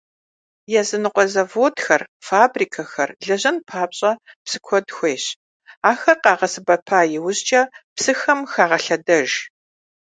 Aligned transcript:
Языныкъуэ 0.79 1.25
заводхэр, 1.33 2.01
фабрикэхэр 2.27 3.09
лэжьэн 3.25 3.57
папщӀэ, 3.67 4.11
псы 4.43 4.57
куэд 4.65 4.87
хуейщ, 4.95 5.25
ар 5.89 5.97
къагъэсэбэпа 6.23 6.99
иужькӀэ 7.17 7.61
псыхэм 7.95 8.39
хагъэлъэдэж. 8.51 9.29